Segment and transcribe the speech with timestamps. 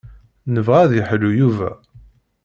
[0.53, 1.71] Nebɣa ad yeḥlu Yuba.